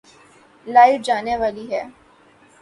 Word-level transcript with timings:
light 0.67 1.01
جانے 1.05 1.35
والی 1.37 1.65
ہے 1.71 1.83